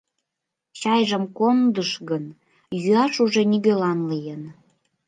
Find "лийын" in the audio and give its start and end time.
4.11-4.43